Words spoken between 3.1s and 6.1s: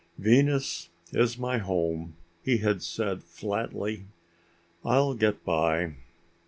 flatly. "I'll get by."